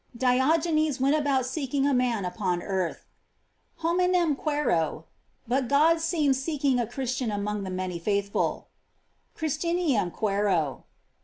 [0.15, 3.05] "f Diogenes went about seeking a man upon earth:
[3.83, 5.05] "Hominem quaero;"
[5.47, 8.69] but God seems seek ing a Christian among the many faithful:
[9.35, 10.85] "Chris tianum qusero."